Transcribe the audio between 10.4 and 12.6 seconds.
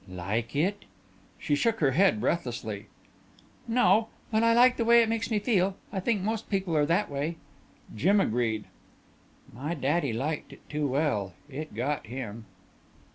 it too well. It got him."